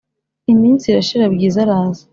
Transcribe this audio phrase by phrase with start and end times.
[0.51, 2.03] Iminsi irashira bwiza araza